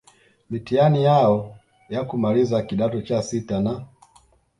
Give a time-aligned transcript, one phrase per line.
[0.49, 1.55] mitihani yao
[1.89, 3.85] ya kumaliza kidato cha sita na